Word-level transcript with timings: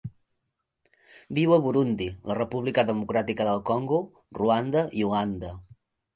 Viu 1.39 1.53
a 1.57 1.59
Burundi, 1.65 2.07
la 2.31 2.37
República 2.39 2.85
Democràtica 2.89 3.47
del 3.51 3.63
Congo, 3.73 4.01
Ruanda 4.41 4.85
i 5.03 5.07
Uganda. 5.13 5.55